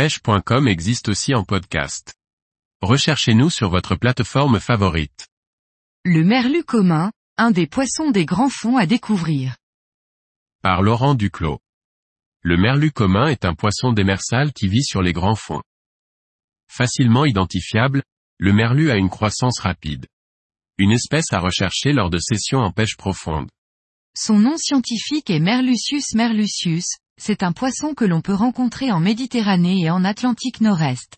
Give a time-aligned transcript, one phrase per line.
[0.00, 2.14] pêche.com existe aussi en podcast.
[2.80, 5.28] Recherchez-nous sur votre plateforme favorite.
[6.06, 9.58] Le merlu commun, un des poissons des grands fonds à découvrir.
[10.62, 11.60] Par Laurent Duclos.
[12.40, 15.62] Le merlu commun est un poisson démersal qui vit sur les grands fonds.
[16.66, 18.02] Facilement identifiable,
[18.38, 20.06] le merlu a une croissance rapide.
[20.78, 23.50] Une espèce à rechercher lors de sessions en pêche profonde.
[24.16, 26.86] Son nom scientifique est Merlucius merlucius,
[27.20, 31.16] c'est un poisson que l'on peut rencontrer en Méditerranée et en Atlantique Nord-Est.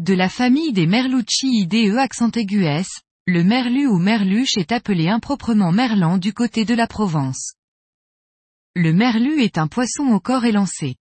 [0.00, 6.16] De la famille des Merlucciidae accent aigus, le merlu ou merluche est appelé improprement merlan
[6.16, 7.52] du côté de la Provence.
[8.74, 10.96] Le merlu est un poisson au corps élancé.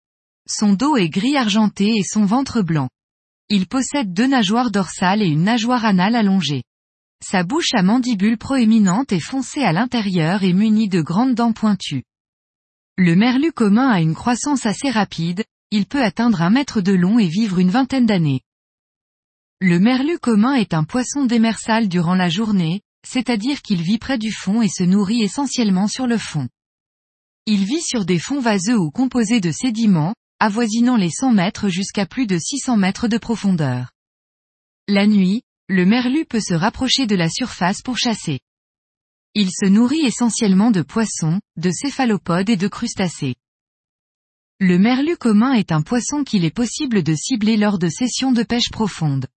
[0.48, 2.90] Son dos est gris argenté et son ventre blanc.
[3.50, 6.64] Il possède deux nageoires dorsales et une nageoire anale allongée.
[7.28, 12.04] Sa bouche à mandibules proéminentes est foncée à l'intérieur et munie de grandes dents pointues.
[12.98, 17.18] Le merlu commun a une croissance assez rapide, il peut atteindre un mètre de long
[17.18, 18.42] et vivre une vingtaine d'années.
[19.60, 24.32] Le merlu commun est un poisson démersal durant la journée, c'est-à-dire qu'il vit près du
[24.32, 26.48] fond et se nourrit essentiellement sur le fond.
[27.48, 32.06] Il vit sur des fonds vaseux ou composés de sédiments, avoisinant les 100 mètres jusqu'à
[32.06, 33.90] plus de 600 mètres de profondeur.
[34.88, 38.40] La nuit, le merlu peut se rapprocher de la surface pour chasser.
[39.34, 43.36] Il se nourrit essentiellement de poissons, de céphalopodes et de crustacés.
[44.60, 48.44] Le merlu commun est un poisson qu'il est possible de cibler lors de sessions de
[48.44, 49.28] pêche profonde.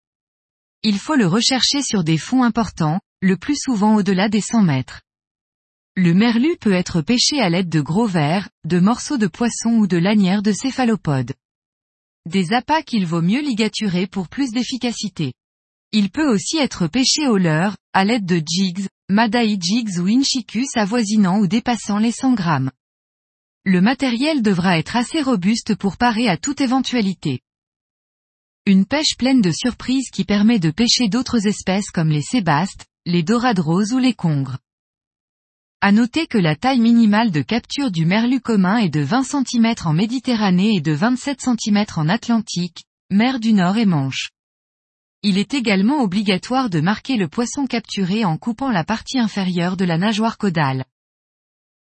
[0.83, 5.01] Il faut le rechercher sur des fonds importants, le plus souvent au-delà des 100 mètres.
[5.97, 9.89] Le merlu peut être pêché à l'aide de gros vers, de morceaux de poisson ou
[9.89, 11.35] de lanières de céphalopodes.
[12.27, 15.33] Des appâts qu'il vaut mieux ligaturer pour plus d'efficacité.
[15.93, 20.77] Il peut aussi être pêché au leurre, à l'aide de jigs, madai jigs ou inchicus
[20.77, 22.71] avoisinant ou dépassant les 100 grammes.
[23.65, 27.41] Le matériel devra être assez robuste pour parer à toute éventualité.
[28.67, 33.23] Une pêche pleine de surprises qui permet de pêcher d'autres espèces comme les sébastes, les
[33.23, 34.59] dorades roses ou les congres.
[35.81, 39.75] À noter que la taille minimale de capture du merlu commun est de 20 cm
[39.87, 44.33] en Méditerranée et de 27 cm en Atlantique, mer du Nord et Manche.
[45.25, 49.85] Il est également obligatoire de marquer le poisson capturé en coupant la partie inférieure de
[49.85, 50.85] la nageoire caudale.